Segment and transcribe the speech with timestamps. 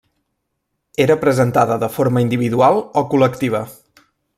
[1.05, 3.67] Era presentada de forma individual o col·lectiva.